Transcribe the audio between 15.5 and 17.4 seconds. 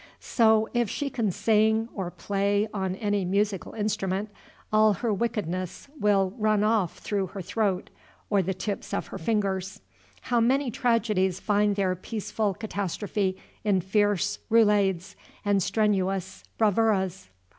strenuous bravuras!